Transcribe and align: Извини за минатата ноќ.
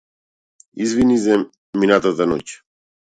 Извини 0.85 1.17
за 1.25 1.35
минатата 1.83 2.27
ноќ. 2.33 2.49